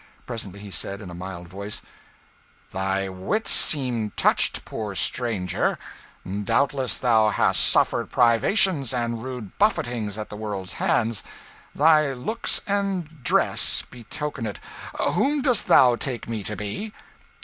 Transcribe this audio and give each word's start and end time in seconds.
Presently 0.25 0.61
he 0.61 0.71
said, 0.71 0.99
in 0.99 1.11
a 1.11 1.13
mild 1.13 1.47
voice 1.47 1.83
"Thy 2.71 3.07
wits 3.07 3.51
seem 3.51 4.09
touched, 4.15 4.65
poor 4.65 4.95
stranger; 4.95 5.77
doubtless 6.43 6.97
thou 6.97 7.29
hast 7.29 7.63
suffered 7.69 8.09
privations 8.09 8.95
and 8.95 9.23
rude 9.23 9.55
buffetings 9.59 10.17
at 10.17 10.31
the 10.31 10.35
world's 10.35 10.73
hands; 10.81 11.21
thy 11.75 12.13
looks 12.13 12.61
and 12.65 13.21
dress 13.23 13.83
betoken 13.91 14.47
it. 14.47 14.59
Whom 14.99 15.43
dost 15.43 15.67
thou 15.67 15.95
take 15.95 16.27
me 16.27 16.41
to 16.45 16.55
be?" 16.55 16.93